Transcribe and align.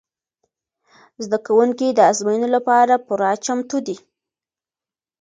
زده 1.23 1.37
کوونکي 1.47 1.87
د 1.91 1.99
ازموینو 2.11 2.47
لپاره 2.55 3.03
پوره 3.05 3.31
چمتو 3.45 3.77
دي. 3.87 3.97